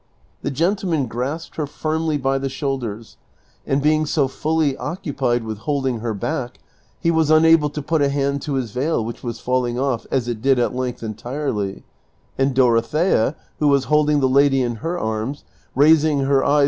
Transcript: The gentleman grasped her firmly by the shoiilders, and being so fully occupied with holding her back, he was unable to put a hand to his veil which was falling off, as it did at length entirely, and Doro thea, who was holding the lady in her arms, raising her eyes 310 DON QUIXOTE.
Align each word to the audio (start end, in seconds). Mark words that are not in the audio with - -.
The 0.41 0.49
gentleman 0.49 1.05
grasped 1.05 1.57
her 1.57 1.67
firmly 1.67 2.17
by 2.17 2.39
the 2.39 2.47
shoiilders, 2.47 3.17
and 3.67 3.83
being 3.83 4.07
so 4.07 4.27
fully 4.27 4.75
occupied 4.77 5.43
with 5.43 5.59
holding 5.59 5.99
her 5.99 6.15
back, 6.15 6.57
he 6.99 7.11
was 7.11 7.29
unable 7.29 7.69
to 7.69 7.83
put 7.83 8.01
a 8.01 8.09
hand 8.09 8.41
to 8.41 8.55
his 8.55 8.71
veil 8.71 9.05
which 9.05 9.21
was 9.21 9.39
falling 9.39 9.77
off, 9.79 10.07
as 10.09 10.27
it 10.27 10.41
did 10.41 10.57
at 10.57 10.73
length 10.75 11.03
entirely, 11.03 11.83
and 12.35 12.55
Doro 12.55 12.81
thea, 12.81 13.35
who 13.59 13.67
was 13.67 13.83
holding 13.83 14.21
the 14.21 14.27
lady 14.27 14.63
in 14.63 14.77
her 14.77 14.97
arms, 14.97 15.43
raising 15.75 16.21
her 16.21 16.21
eyes 16.21 16.25
310 16.25 16.25
DON 16.25 16.41
QUIXOTE. 16.45 16.59